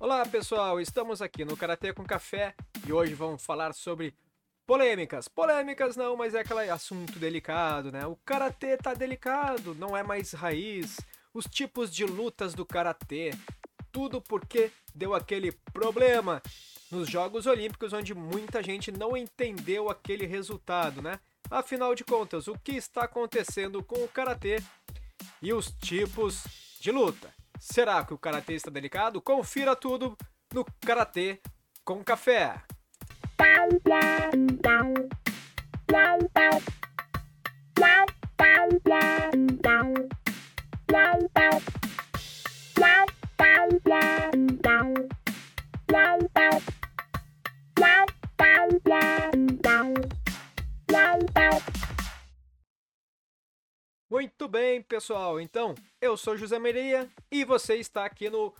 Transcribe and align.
Olá 0.00 0.24
pessoal, 0.24 0.80
estamos 0.80 1.20
aqui 1.20 1.44
no 1.44 1.56
Karatê 1.56 1.92
com 1.92 2.04
Café 2.04 2.54
e 2.86 2.92
hoje 2.92 3.14
vamos 3.14 3.44
falar 3.44 3.74
sobre 3.74 4.14
polêmicas. 4.64 5.26
Polêmicas 5.26 5.96
não, 5.96 6.16
mas 6.16 6.36
é 6.36 6.40
aquele 6.40 6.70
assunto 6.70 7.18
delicado, 7.18 7.90
né? 7.90 8.06
O 8.06 8.14
Karatê 8.14 8.76
tá 8.76 8.94
delicado, 8.94 9.74
não 9.74 9.96
é 9.96 10.04
mais 10.04 10.30
raiz. 10.30 11.00
Os 11.34 11.46
tipos 11.46 11.92
de 11.92 12.04
lutas 12.04 12.54
do 12.54 12.64
Karatê. 12.64 13.32
Tudo 13.90 14.22
porque 14.22 14.70
deu 14.94 15.14
aquele 15.14 15.50
problema 15.72 16.40
nos 16.92 17.10
Jogos 17.10 17.44
Olímpicos 17.46 17.92
onde 17.92 18.14
muita 18.14 18.62
gente 18.62 18.92
não 18.92 19.16
entendeu 19.16 19.90
aquele 19.90 20.26
resultado, 20.26 21.02
né? 21.02 21.18
Afinal 21.50 21.92
de 21.96 22.04
contas, 22.04 22.46
o 22.46 22.56
que 22.56 22.76
está 22.76 23.02
acontecendo 23.02 23.82
com 23.82 24.04
o 24.04 24.08
Karatê 24.08 24.62
e 25.42 25.52
os 25.52 25.72
tipos 25.72 26.44
de 26.80 26.92
luta? 26.92 27.37
Será 27.58 28.04
que 28.04 28.14
o 28.14 28.18
karatê 28.18 28.54
está 28.54 28.70
delicado? 28.70 29.20
Confira 29.20 29.74
tudo 29.74 30.16
no 30.52 30.64
Karatê 30.80 31.40
com 31.84 32.02
Café. 32.04 32.62
Muito 54.18 54.48
bem, 54.48 54.82
pessoal. 54.82 55.40
Então, 55.40 55.76
eu 56.00 56.16
sou 56.16 56.36
José 56.36 56.58
Maria 56.58 57.08
e 57.30 57.44
você 57.44 57.76
está 57.76 58.04
aqui 58.04 58.28
no 58.28 58.52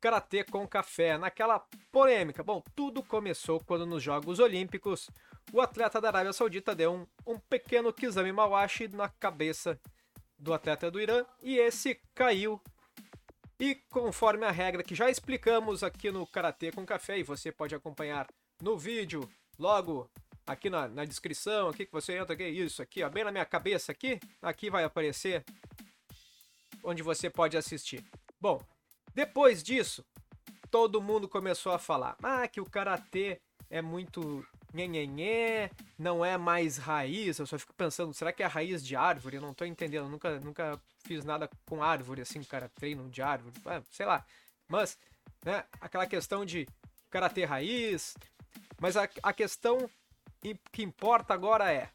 Karatê 0.00 0.42
com 0.42 0.66
Café, 0.66 1.16
naquela 1.16 1.64
polêmica. 1.92 2.42
Bom, 2.42 2.60
tudo 2.74 3.00
começou 3.00 3.60
quando 3.60 3.86
nos 3.86 4.02
Jogos 4.02 4.40
Olímpicos 4.40 5.08
o 5.52 5.60
atleta 5.60 6.00
da 6.00 6.08
Arábia 6.08 6.32
Saudita 6.32 6.74
deu 6.74 6.92
um, 6.92 7.06
um 7.24 7.38
pequeno 7.38 7.92
Kizami 7.92 8.32
Mawashi 8.32 8.88
na 8.88 9.08
cabeça 9.08 9.78
do 10.36 10.52
atleta 10.52 10.90
do 10.90 11.00
Irã 11.00 11.24
e 11.40 11.58
esse 11.58 12.00
caiu. 12.12 12.60
E 13.60 13.76
conforme 13.92 14.44
a 14.44 14.50
regra 14.50 14.82
que 14.82 14.96
já 14.96 15.08
explicamos 15.08 15.84
aqui 15.84 16.10
no 16.10 16.26
Karatê 16.26 16.72
com 16.72 16.84
Café, 16.84 17.20
e 17.20 17.22
você 17.22 17.52
pode 17.52 17.72
acompanhar 17.72 18.26
no 18.60 18.76
vídeo 18.76 19.30
logo 19.60 20.10
aqui 20.46 20.68
na, 20.68 20.88
na 20.88 21.04
descrição, 21.04 21.68
aqui 21.68 21.86
que 21.86 21.92
você 21.92 22.16
entra, 22.16 22.34
aqui, 22.34 22.44
isso 22.44 22.82
aqui, 22.82 23.02
ó, 23.02 23.08
bem 23.08 23.24
na 23.24 23.32
minha 23.32 23.44
cabeça 23.44 23.92
aqui, 23.92 24.20
aqui 24.42 24.70
vai 24.70 24.84
aparecer 24.84 25.44
onde 26.82 27.02
você 27.02 27.30
pode 27.30 27.56
assistir. 27.56 28.04
Bom, 28.40 28.62
depois 29.14 29.62
disso, 29.62 30.04
todo 30.70 31.00
mundo 31.00 31.28
começou 31.28 31.72
a 31.72 31.78
falar, 31.78 32.16
ah, 32.22 32.46
que 32.46 32.60
o 32.60 32.68
karatê 32.68 33.40
é 33.70 33.80
muito 33.80 34.46
nhenhenhé, 34.72 35.70
não 35.98 36.24
é 36.24 36.36
mais 36.36 36.76
raiz. 36.76 37.38
Eu 37.38 37.46
só 37.46 37.58
fico 37.58 37.72
pensando, 37.74 38.12
será 38.12 38.32
que 38.32 38.42
é 38.42 38.46
raiz 38.46 38.84
de 38.84 38.96
árvore? 38.96 39.36
Eu 39.36 39.42
não 39.42 39.54
tô 39.54 39.64
entendendo, 39.64 40.08
nunca, 40.08 40.40
nunca 40.40 40.80
fiz 40.98 41.24
nada 41.24 41.48
com 41.64 41.82
árvore 41.82 42.22
assim, 42.22 42.42
cara, 42.42 42.68
treino 42.74 43.08
de 43.08 43.22
árvore, 43.22 43.54
ah, 43.64 43.82
sei 43.90 44.04
lá. 44.04 44.26
Mas, 44.68 44.98
né, 45.44 45.64
aquela 45.80 46.06
questão 46.06 46.44
de 46.44 46.66
karatê 47.08 47.44
raiz, 47.44 48.16
mas 48.80 48.96
a, 48.96 49.08
a 49.22 49.32
questão 49.32 49.88
e 50.44 50.54
que 50.70 50.82
importa 50.82 51.32
agora 51.32 51.72
é, 51.72 51.90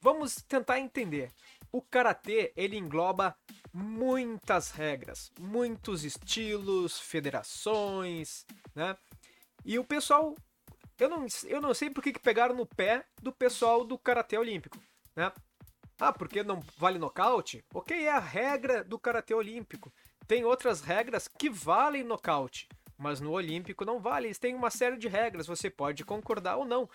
vamos 0.00 0.36
tentar 0.36 0.78
entender. 0.78 1.32
O 1.72 1.80
karatê 1.80 2.52
ele 2.54 2.76
engloba 2.76 3.34
muitas 3.72 4.70
regras, 4.70 5.32
muitos 5.40 6.04
estilos, 6.04 7.00
federações, 7.00 8.46
né? 8.74 8.96
E 9.64 9.78
o 9.78 9.84
pessoal, 9.84 10.34
eu 10.98 11.08
não, 11.08 11.26
eu 11.46 11.60
não 11.60 11.74
sei 11.74 11.90
por 11.90 12.02
que, 12.02 12.12
que 12.12 12.20
pegaram 12.20 12.54
no 12.54 12.66
pé 12.66 13.04
do 13.22 13.32
pessoal 13.32 13.84
do 13.84 13.98
karatê 13.98 14.36
olímpico, 14.38 14.78
né? 15.16 15.32
Ah, 16.00 16.12
porque 16.12 16.42
não 16.42 16.60
vale 16.76 16.98
nocaute? 16.98 17.64
Ok, 17.74 18.06
é 18.06 18.10
a 18.10 18.20
regra 18.20 18.84
do 18.84 18.98
karatê 18.98 19.34
olímpico. 19.34 19.92
Tem 20.28 20.44
outras 20.44 20.80
regras 20.80 21.26
que 21.26 21.50
valem 21.50 22.04
nocaute, 22.04 22.68
mas 22.96 23.20
no 23.20 23.32
olímpico 23.32 23.84
não 23.84 23.98
vale. 23.98 24.28
Eles 24.28 24.38
têm 24.38 24.54
uma 24.54 24.70
série 24.70 24.96
de 24.96 25.08
regras, 25.08 25.46
você 25.46 25.68
pode 25.68 26.04
concordar 26.04 26.56
ou 26.56 26.64
não 26.64 26.88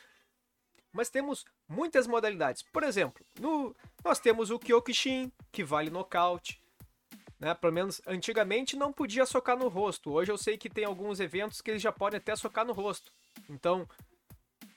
mas 0.93 1.09
temos 1.09 1.43
muitas 1.67 2.05
modalidades. 2.05 2.61
Por 2.61 2.83
exemplo, 2.83 3.25
no, 3.39 3.75
nós 4.03 4.19
temos 4.19 4.51
o 4.51 4.59
Kyokushin, 4.59 5.31
que 5.51 5.63
vale 5.63 5.89
nocaute. 5.89 6.61
Né? 7.39 7.53
Pelo 7.55 7.73
menos 7.73 8.01
antigamente 8.07 8.77
não 8.77 8.93
podia 8.93 9.25
socar 9.25 9.57
no 9.57 9.67
rosto. 9.67 10.11
Hoje 10.11 10.31
eu 10.31 10.37
sei 10.37 10.57
que 10.57 10.69
tem 10.69 10.85
alguns 10.85 11.19
eventos 11.19 11.59
que 11.59 11.71
eles 11.71 11.81
já 11.81 11.91
podem 11.91 12.19
até 12.19 12.35
socar 12.35 12.63
no 12.63 12.71
rosto. 12.71 13.11
Então, 13.49 13.89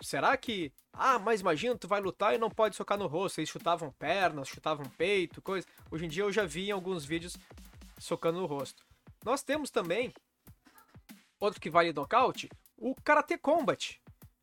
será 0.00 0.36
que. 0.36 0.72
Ah, 0.92 1.18
mas 1.18 1.42
imagina, 1.42 1.76
tu 1.76 1.86
vai 1.86 2.00
lutar 2.00 2.34
e 2.34 2.38
não 2.38 2.50
pode 2.50 2.74
socar 2.74 2.98
no 2.98 3.06
rosto. 3.06 3.38
Eles 3.38 3.50
chutavam 3.50 3.92
pernas, 3.92 4.48
chutavam 4.48 4.86
peito, 4.96 5.42
coisa. 5.42 5.66
Hoje 5.90 6.06
em 6.06 6.08
dia 6.08 6.24
eu 6.24 6.32
já 6.32 6.44
vi 6.46 6.68
em 6.68 6.72
alguns 6.72 7.04
vídeos 7.04 7.36
socando 7.98 8.40
no 8.40 8.46
rosto. 8.46 8.82
Nós 9.24 9.42
temos 9.42 9.70
também, 9.70 10.14
outro 11.38 11.60
que 11.60 11.68
vale 11.68 11.92
nocaute, 11.92 12.48
o 12.76 12.94
Karate 12.94 13.36
Combat, 13.36 14.00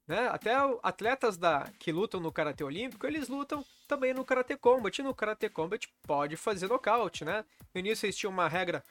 né? 0.08 0.28
Até 0.28 0.54
atletas 0.82 1.38
da, 1.38 1.70
que 1.80 1.92
lutam 1.92 2.20
no 2.20 2.32
Karatê 2.32 2.64
Olímpico, 2.64 3.08
eles 3.08 3.28
lutam 3.28 3.64
também 3.88 4.14
no 4.14 4.26
Karatê 4.26 4.58
Combat. 4.58 5.00
E 5.00 5.04
no 5.04 5.16
Karatê 5.16 5.50
Combat 5.50 5.88
pode 6.04 6.36
fazer 6.36 6.68
nocaute, 6.68 7.24
né? 7.24 7.46
No 7.74 7.80
início 7.80 8.06
eles 8.06 8.18
tinham 8.18 8.32
uma 8.32 8.48
regra 8.48 8.84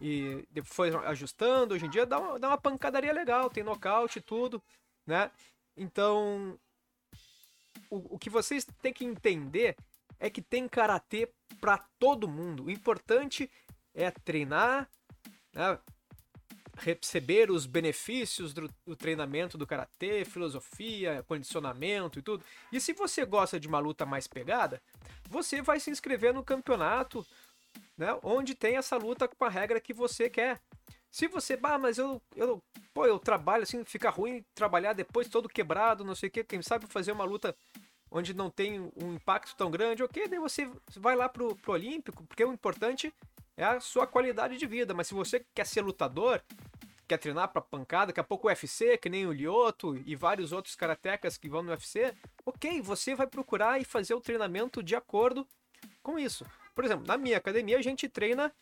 e 0.00 0.46
depois 0.50 0.94
ajustando. 0.94 1.74
Hoje 1.74 1.86
em 1.86 1.90
dia 1.90 2.06
dá 2.06 2.18
uma, 2.18 2.38
dá 2.38 2.48
uma 2.48 2.58
pancadaria 2.58 3.12
legal, 3.12 3.50
tem 3.50 3.64
nocaute 3.64 4.18
e 4.18 4.22
tudo, 4.22 4.62
né? 5.06 5.30
Então, 5.76 6.58
o, 7.90 8.14
o 8.14 8.18
que 8.18 8.30
vocês 8.30 8.66
têm 8.80 8.92
que 8.92 9.04
entender 9.04 9.76
é 10.20 10.30
que 10.30 10.40
tem 10.40 10.68
Karatê 10.68 11.28
para 11.60 11.78
todo 11.98 12.28
mundo. 12.28 12.64
O 12.64 12.70
importante 12.70 13.50
é 13.92 14.10
treinar, 14.10 14.88
né? 15.52 15.78
Receber 16.76 17.50
os 17.50 17.66
benefícios 17.66 18.52
do, 18.52 18.68
do 18.86 18.96
treinamento 18.96 19.56
do 19.56 19.66
karatê, 19.66 20.24
filosofia, 20.24 21.24
condicionamento 21.26 22.18
e 22.18 22.22
tudo. 22.22 22.44
E 22.72 22.80
se 22.80 22.92
você 22.92 23.24
gosta 23.24 23.58
de 23.60 23.68
uma 23.68 23.78
luta 23.78 24.04
mais 24.04 24.26
pegada, 24.26 24.82
você 25.28 25.62
vai 25.62 25.78
se 25.80 25.90
inscrever 25.90 26.34
no 26.34 26.44
campeonato, 26.44 27.26
né, 27.96 28.18
onde 28.22 28.54
tem 28.54 28.76
essa 28.76 28.96
luta 28.96 29.28
com 29.28 29.44
a 29.44 29.48
regra 29.48 29.80
que 29.80 29.92
você 29.92 30.28
quer. 30.28 30.60
Se 31.10 31.28
você, 31.28 31.56
bah, 31.56 31.78
mas 31.78 31.96
eu, 31.96 32.20
eu, 32.34 32.60
pô, 32.92 33.06
eu 33.06 33.20
trabalho 33.20 33.62
assim, 33.62 33.84
fica 33.84 34.10
ruim 34.10 34.44
trabalhar 34.54 34.94
depois 34.94 35.28
todo 35.28 35.48
quebrado, 35.48 36.04
não 36.04 36.14
sei 36.14 36.28
o 36.28 36.32
que, 36.32 36.42
quem 36.42 36.60
sabe 36.60 36.86
fazer 36.86 37.12
uma 37.12 37.24
luta 37.24 37.56
onde 38.10 38.34
não 38.34 38.50
tem 38.50 38.80
um 38.80 39.14
impacto 39.14 39.56
tão 39.56 39.70
grande, 39.70 40.02
ok, 40.02 40.28
daí 40.28 40.38
você 40.38 40.68
vai 40.96 41.16
lá 41.16 41.28
pro, 41.28 41.54
pro 41.56 41.72
Olímpico, 41.72 42.24
porque 42.24 42.44
o 42.44 42.52
importante 42.52 43.12
é 43.56 43.64
a 43.64 43.80
sua 43.80 44.06
qualidade 44.06 44.56
de 44.56 44.66
vida. 44.66 44.94
Mas 44.94 45.08
se 45.08 45.14
você 45.14 45.44
quer 45.54 45.66
ser 45.66 45.82
lutador, 45.82 46.42
quer 47.06 47.18
treinar 47.18 47.48
para 47.48 47.60
pancada, 47.60 48.06
daqui 48.06 48.20
a 48.20 48.24
pouco 48.24 48.46
o 48.46 48.50
UFC, 48.50 48.96
que 48.98 49.08
nem 49.08 49.26
o 49.26 49.32
Lioto 49.32 49.96
e 50.06 50.16
vários 50.16 50.52
outros 50.52 50.74
karatecas 50.74 51.36
que 51.36 51.48
vão 51.48 51.62
no 51.62 51.70
UFC, 51.70 52.14
ok, 52.44 52.80
você 52.80 53.14
vai 53.14 53.26
procurar 53.26 53.80
e 53.80 53.84
fazer 53.84 54.14
o 54.14 54.20
treinamento 54.20 54.82
de 54.82 54.96
acordo 54.96 55.46
com 56.02 56.18
isso. 56.18 56.44
Por 56.74 56.84
exemplo, 56.84 57.06
na 57.06 57.16
minha 57.16 57.36
academia 57.36 57.78
a 57.78 57.82
gente 57.82 58.08
treina 58.08 58.52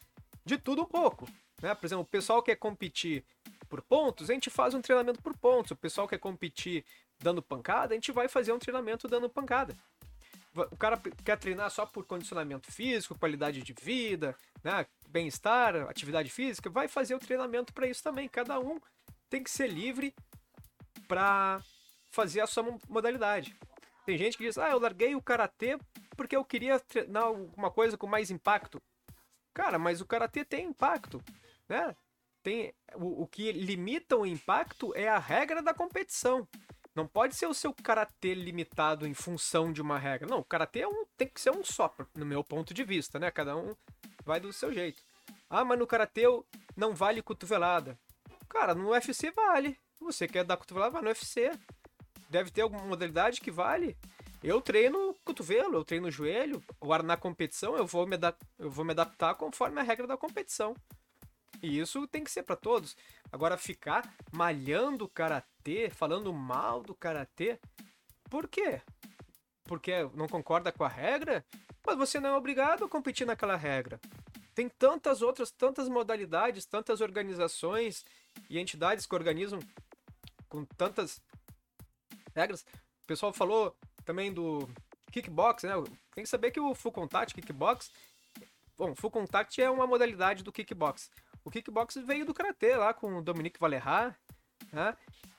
de 0.44 0.58
tudo 0.58 0.82
um 0.82 0.86
pouco. 0.86 1.28
Né? 1.60 1.74
Por 1.74 1.86
exemplo, 1.86 2.02
o 2.02 2.06
pessoal 2.06 2.42
quer 2.42 2.56
competir 2.56 3.24
por 3.68 3.80
pontos, 3.80 4.28
a 4.28 4.34
gente 4.34 4.50
faz 4.50 4.74
um 4.74 4.82
treinamento 4.82 5.22
por 5.22 5.36
pontos. 5.36 5.70
O 5.70 5.76
pessoal 5.76 6.06
quer 6.06 6.18
competir 6.18 6.84
dando 7.18 7.40
pancada, 7.40 7.94
a 7.94 7.96
gente 7.96 8.12
vai 8.12 8.28
fazer 8.28 8.52
um 8.52 8.58
treinamento 8.58 9.08
dando 9.08 9.30
pancada 9.30 9.76
o 10.54 10.76
cara 10.76 11.00
quer 11.24 11.38
treinar 11.38 11.70
só 11.70 11.86
por 11.86 12.04
condicionamento 12.04 12.70
físico, 12.70 13.18
qualidade 13.18 13.62
de 13.62 13.72
vida, 13.72 14.36
né, 14.62 14.86
bem-estar, 15.08 15.76
atividade 15.88 16.30
física, 16.30 16.68
vai 16.68 16.88
fazer 16.88 17.14
o 17.14 17.18
treinamento 17.18 17.72
para 17.72 17.86
isso 17.86 18.02
também. 18.02 18.28
Cada 18.28 18.58
um 18.60 18.80
tem 19.28 19.42
que 19.42 19.50
ser 19.50 19.68
livre 19.68 20.14
para 21.08 21.62
fazer 22.10 22.40
a 22.40 22.46
sua 22.46 22.64
modalidade. 22.88 23.56
Tem 24.04 24.18
gente 24.18 24.36
que 24.36 24.44
diz: 24.44 24.58
"Ah, 24.58 24.70
eu 24.70 24.78
larguei 24.78 25.14
o 25.14 25.22
karatê 25.22 25.78
porque 26.16 26.36
eu 26.36 26.44
queria 26.44 26.78
treinar 26.80 27.24
alguma 27.24 27.70
coisa 27.70 27.96
com 27.96 28.06
mais 28.06 28.30
impacto". 28.30 28.82
Cara, 29.54 29.78
mas 29.78 30.00
o 30.00 30.06
karatê 30.06 30.44
tem 30.44 30.66
impacto, 30.66 31.22
né? 31.68 31.94
Tem 32.42 32.74
o, 32.94 33.22
o 33.22 33.26
que 33.26 33.52
limita 33.52 34.16
o 34.16 34.26
impacto 34.26 34.92
é 34.96 35.08
a 35.08 35.18
regra 35.18 35.62
da 35.62 35.72
competição. 35.72 36.46
Não 36.94 37.06
pode 37.06 37.34
ser 37.34 37.46
o 37.46 37.54
seu 37.54 37.72
karatê 37.72 38.34
limitado 38.34 39.06
em 39.06 39.14
função 39.14 39.72
de 39.72 39.80
uma 39.80 39.98
regra. 39.98 40.28
Não, 40.28 40.40
o 40.40 40.44
karatê 40.44 40.80
é 40.80 40.88
um, 40.88 41.06
tem 41.16 41.26
que 41.26 41.40
ser 41.40 41.50
um 41.50 41.64
só, 41.64 41.94
no 42.14 42.26
meu 42.26 42.44
ponto 42.44 42.74
de 42.74 42.84
vista, 42.84 43.18
né? 43.18 43.30
Cada 43.30 43.56
um 43.56 43.74
vai 44.24 44.38
do 44.38 44.52
seu 44.52 44.72
jeito. 44.72 45.02
Ah, 45.48 45.64
mas 45.64 45.78
no 45.78 45.86
karatê 45.86 46.24
não 46.76 46.94
vale 46.94 47.22
cotovelada. 47.22 47.98
Cara, 48.48 48.74
no 48.74 48.90
UFC 48.90 49.30
vale. 49.30 49.78
Você 50.00 50.28
quer 50.28 50.44
dar 50.44 50.56
cotovelada, 50.56 50.92
vai 50.92 51.02
no 51.02 51.08
UFC. 51.08 51.50
Deve 52.28 52.50
ter 52.50 52.62
alguma 52.62 52.84
modalidade 52.84 53.40
que 53.40 53.50
vale. 53.50 53.96
Eu 54.42 54.60
treino 54.60 55.14
cotovelo, 55.24 55.76
eu 55.76 55.84
treino 55.84 56.10
joelho. 56.10 56.62
Agora 56.80 57.02
na 57.02 57.16
competição 57.16 57.76
eu 57.76 57.86
vou 57.86 58.06
me, 58.06 58.18
eu 58.58 58.70
vou 58.70 58.84
me 58.84 58.90
adaptar 58.90 59.34
conforme 59.36 59.80
a 59.80 59.84
regra 59.84 60.06
da 60.06 60.16
competição. 60.16 60.74
E 61.62 61.78
isso 61.78 62.06
tem 62.08 62.24
que 62.24 62.30
ser 62.30 62.42
para 62.42 62.56
todos. 62.56 62.96
Agora, 63.30 63.56
ficar 63.56 64.12
malhando 64.32 65.04
o 65.04 65.08
karatê, 65.08 65.88
falando 65.90 66.32
mal 66.32 66.82
do 66.82 66.94
karatê, 66.94 67.58
por 68.28 68.48
quê? 68.48 68.80
Porque 69.64 70.02
não 70.14 70.26
concorda 70.26 70.72
com 70.72 70.82
a 70.82 70.88
regra? 70.88 71.44
Mas 71.86 71.96
você 71.96 72.18
não 72.18 72.30
é 72.30 72.36
obrigado 72.36 72.84
a 72.84 72.88
competir 72.88 73.26
naquela 73.26 73.56
regra. 73.56 74.00
Tem 74.54 74.68
tantas 74.68 75.22
outras, 75.22 75.50
tantas 75.50 75.88
modalidades, 75.88 76.66
tantas 76.66 77.00
organizações 77.00 78.04
e 78.50 78.58
entidades 78.58 79.06
que 79.06 79.14
organizam 79.14 79.60
com 80.48 80.64
tantas 80.64 81.22
regras. 82.34 82.66
O 83.02 83.06
pessoal 83.06 83.32
falou 83.32 83.76
também 84.04 84.32
do 84.32 84.68
kickbox, 85.10 85.62
né? 85.62 85.72
Tem 86.14 86.24
que 86.24 86.30
saber 86.30 86.50
que 86.50 86.60
o 86.60 86.74
full 86.74 86.92
contact 86.92 87.34
kickbox, 87.34 87.90
bom, 88.76 88.94
full 88.94 89.10
contact 89.10 89.60
é 89.60 89.70
uma 89.70 89.86
modalidade 89.86 90.42
do 90.42 90.52
kickbox. 90.52 91.10
O 91.44 91.50
kickbox 91.50 91.96
veio 91.96 92.24
do 92.24 92.34
karatê 92.34 92.76
lá 92.76 92.94
com 92.94 93.16
o 93.16 93.22
Dominique 93.22 93.60
Valerrat, 93.60 94.14
né? 94.72 94.96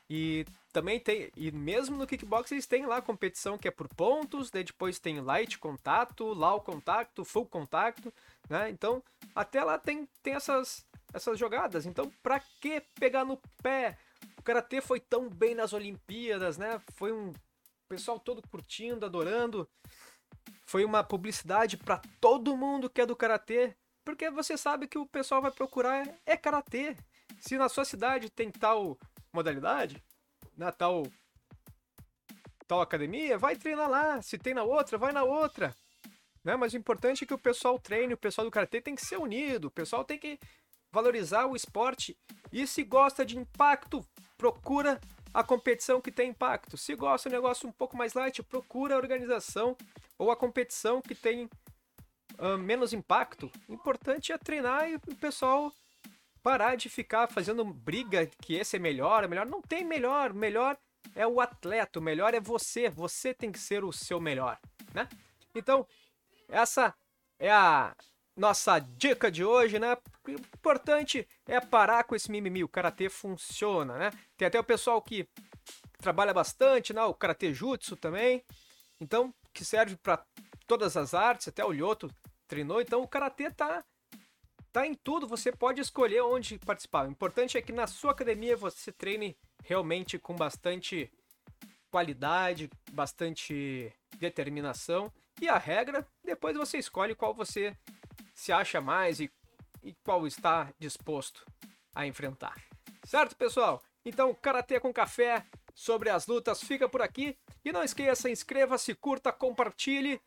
E 0.10 0.46
também 0.72 1.00
tem, 1.00 1.32
e 1.36 1.52
mesmo 1.52 1.96
no 1.98 2.06
kickbox 2.06 2.52
eles 2.52 2.68
têm 2.68 2.86
lá 2.86 3.02
competição 3.02 3.58
que 3.58 3.68
é 3.68 3.72
por 3.72 3.88
pontos, 3.88 4.52
daí 4.52 4.64
depois 4.64 5.00
tem 5.00 5.22
light 5.22 5.58
contato, 5.58 6.26
low 6.26 6.62
contato, 6.62 7.24
full 7.24 7.46
contato, 7.46 8.14
né? 8.50 8.70
Então, 8.70 9.02
até 9.34 9.64
lá 9.64 9.78
tem, 9.78 10.08
tem 10.22 10.34
essas, 10.34 10.86
essas 11.14 11.40
jogadas. 11.40 11.86
Então, 11.86 12.12
pra 12.22 12.40
que 12.60 12.82
pegar 13.00 13.24
no 13.24 13.40
pé? 13.62 13.98
O 14.38 14.44
karatê 14.44 14.82
foi 14.82 15.00
tão 15.00 15.30
bem 15.30 15.56
nas 15.56 15.74
Olimpíadas, 15.74 16.58
né? 16.58 16.82
Foi 16.96 17.14
um 17.14 17.32
pessoal 17.88 18.20
todo 18.20 18.42
curtindo, 18.50 19.06
adorando. 19.06 19.70
Foi 20.66 20.84
uma 20.84 21.04
publicidade 21.04 21.78
para 21.78 22.02
todo 22.20 22.58
mundo 22.58 22.90
que 22.90 23.02
é 23.02 23.06
do 23.06 23.16
karatê, 23.16 23.76
porque 24.04 24.30
você 24.30 24.58
sabe 24.58 24.88
que 24.88 24.98
o 24.98 25.06
pessoal 25.06 25.42
vai 25.42 25.52
procurar 25.52 26.08
é 26.26 26.38
karatê. 26.38 26.96
Se 27.40 27.58
na 27.58 27.70
sua 27.70 27.86
cidade 27.86 28.30
tem 28.30 28.52
tal 28.52 28.98
modalidade, 29.32 30.04
na 30.58 30.72
tal 30.72 31.04
tal 32.68 32.82
academia, 32.82 33.38
vai 33.38 33.56
treinar 33.56 33.90
lá. 33.90 34.22
Se 34.22 34.38
tem 34.38 34.54
na 34.54 34.64
outra, 34.64 34.98
vai 34.98 35.12
na 35.12 35.24
outra. 35.24 35.76
Né? 36.44 36.56
Mas 36.56 36.74
o 36.74 36.78
importante 36.78 37.24
é 37.24 37.28
que 37.28 37.34
o 37.34 37.38
pessoal 37.38 37.80
treine, 37.80 38.14
o 38.14 38.18
pessoal 38.18 38.46
do 38.46 38.52
karatê 38.52 38.82
tem 38.82 38.96
que 38.96 39.06
ser 39.06 39.18
unido, 39.18 39.66
o 39.66 39.72
pessoal 39.72 40.04
tem 40.04 40.18
que 40.18 40.40
valorizar 40.92 41.46
o 41.46 41.56
esporte. 41.56 42.18
E 42.52 42.68
se 42.68 42.84
gosta 42.84 43.26
de 43.26 43.38
impacto, 43.38 44.06
procura 44.38 45.00
a 45.34 45.44
competição 45.44 46.00
que 46.00 46.12
tem 46.12 46.30
impacto. 46.30 46.78
Se 46.78 46.96
gosta 46.96 47.30
de 47.30 47.36
um 47.36 47.40
negócio 47.40 47.68
um 47.68 47.72
pouco 47.72 47.98
mais 47.98 48.14
light, 48.14 48.44
procura 48.44 48.96
a 48.96 48.98
organização 48.98 49.76
ou 50.18 50.30
a 50.30 50.36
competição 50.36 51.02
que 51.02 51.16
tem 51.16 51.50
uh, 52.40 52.58
menos 52.58 52.94
impacto. 52.94 53.52
O 53.68 53.74
importante 53.74 54.32
é 54.32 54.38
treinar 54.38 54.90
e 54.90 54.96
o 54.96 55.16
pessoal 55.16 55.72
parar 56.42 56.76
de 56.76 56.90
ficar 56.90 57.28
fazendo 57.28 57.64
briga 57.64 58.26
que 58.42 58.56
esse 58.56 58.76
é 58.76 58.80
melhor, 58.80 59.24
é 59.24 59.28
melhor. 59.28 59.46
Não 59.46 59.62
tem 59.62 59.84
melhor, 59.84 60.34
melhor 60.34 60.78
é 61.16 61.26
o 61.26 61.40
atleta, 61.40 62.00
o 62.00 62.02
melhor 62.02 62.34
é 62.34 62.40
você. 62.40 62.90
Você 62.90 63.34
tem 63.34 63.52
que 63.52 63.60
ser 63.60 63.84
o 63.84 63.92
seu 63.92 64.20
melhor, 64.20 64.60
né? 64.94 65.08
Então, 65.56 65.88
essa 66.50 66.94
é 67.40 67.52
a 67.52 67.96
nossa 68.36 68.80
dica 68.80 69.32
de 69.32 69.44
hoje, 69.44 69.80
né? 69.80 69.98
O 70.28 70.32
importante 70.32 71.28
é 71.46 71.60
parar 71.60 72.04
com 72.04 72.16
esse 72.16 72.32
mimimi. 72.32 72.64
O 72.64 72.70
karatê 72.70 73.10
funciona, 73.10 73.98
né? 73.98 74.12
Tem 74.38 74.48
até 74.48 74.60
o 74.60 74.64
pessoal 74.64 75.02
que 75.02 75.28
trabalha 76.00 76.34
bastante, 76.34 76.94
né? 76.94 77.04
O 77.04 77.14
karatê 77.14 77.54
jutsu 77.54 77.96
também. 77.96 78.44
Então, 79.00 79.34
que 79.54 79.64
serve 79.64 79.96
para 79.96 80.26
todas 80.66 80.98
as 80.98 81.14
artes, 81.14 81.48
até 81.48 81.64
o 81.64 81.72
Lyoto 81.72 82.10
treinou. 82.54 82.80
Então, 82.80 83.02
o 83.02 83.08
karatê 83.08 83.50
tá 83.50 83.84
tá 84.72 84.88
em 84.88 84.96
tudo, 84.96 85.28
você 85.28 85.52
pode 85.52 85.80
escolher 85.82 86.22
onde 86.22 86.58
participar. 86.58 87.08
O 87.08 87.12
importante 87.12 87.58
é 87.58 87.62
que 87.62 87.72
na 87.72 87.86
sua 87.86 88.12
academia 88.12 88.58
você 88.58 88.92
treine 88.92 89.38
realmente 89.64 90.18
com 90.18 90.36
bastante 90.36 91.12
qualidade, 91.92 92.70
bastante 92.92 93.94
determinação. 94.18 95.14
E 95.40 95.48
a 95.48 95.60
regra, 95.60 96.08
depois 96.24 96.56
você 96.56 96.80
escolhe 96.80 97.14
qual 97.14 97.36
você 97.36 97.78
se 98.34 98.52
acha 98.52 98.82
mais 98.82 99.20
e, 99.20 99.32
e 99.84 99.94
qual 100.04 100.26
está 100.26 100.74
disposto 100.80 101.46
a 101.94 102.08
enfrentar. 102.08 102.56
Certo, 103.06 103.36
pessoal? 103.36 103.82
Então, 104.04 104.34
Karatê 104.34 104.80
com 104.80 104.92
Café 104.92 105.46
sobre 105.76 106.10
as 106.10 106.26
lutas 106.26 106.64
fica 106.64 106.90
por 106.90 107.02
aqui. 107.02 107.38
E 107.64 107.72
não 107.72 107.84
esqueça, 107.84 108.30
inscreva-se, 108.30 108.96
curta, 108.96 109.32
compartilhe. 109.32 110.20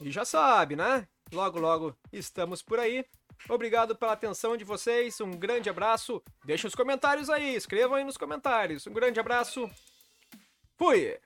E 0.00 0.10
já 0.10 0.24
sabe, 0.24 0.76
né? 0.76 1.06
Logo, 1.32 1.58
logo 1.58 1.96
estamos 2.12 2.62
por 2.62 2.78
aí. 2.78 3.04
Obrigado 3.48 3.94
pela 3.94 4.12
atenção 4.12 4.56
de 4.56 4.64
vocês, 4.64 5.20
um 5.20 5.30
grande 5.30 5.68
abraço. 5.68 6.22
Deixe 6.44 6.66
os 6.66 6.74
comentários 6.74 7.28
aí, 7.28 7.54
escrevam 7.54 7.96
aí 7.96 8.04
nos 8.04 8.16
comentários. 8.16 8.86
Um 8.86 8.92
grande 8.92 9.20
abraço. 9.20 9.68
Fui! 10.76 11.18